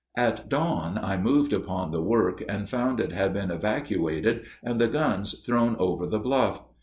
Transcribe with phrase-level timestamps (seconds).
[0.17, 4.87] At dawn I moved upon the work, and found it had been evacuated and the
[4.87, 6.63] guns thrown over the bluff.